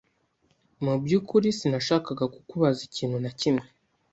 [0.83, 3.65] Mubyukuri, sinashakaga kukubaza ikintu na kimwe.